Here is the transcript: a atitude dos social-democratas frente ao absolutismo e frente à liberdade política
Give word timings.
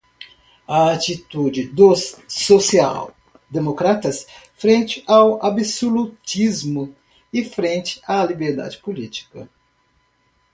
a 0.67 0.89
atitude 0.93 1.67
dos 1.67 2.15
social-democratas 2.27 4.25
frente 4.55 5.03
ao 5.05 5.45
absolutismo 5.45 6.95
e 7.31 7.45
frente 7.45 8.01
à 8.07 8.23
liberdade 8.23 8.79
política 8.79 9.47